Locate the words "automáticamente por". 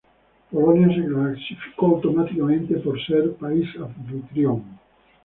1.85-2.99